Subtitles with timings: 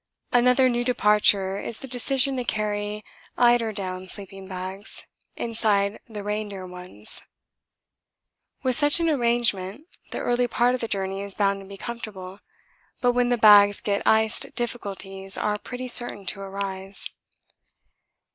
[0.33, 3.05] Another new departure is the decision to carry
[3.37, 5.05] eiderdown sleeping bags
[5.37, 7.21] inside the reindeer ones.
[8.63, 12.39] With such an arrangement the early part of the journey is bound to be comfortable,
[12.99, 17.07] but when the bags get iced difficulties are pretty certain to arise.